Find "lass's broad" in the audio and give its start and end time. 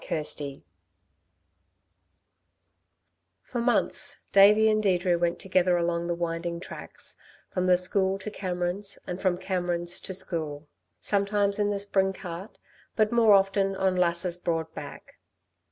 13.95-14.73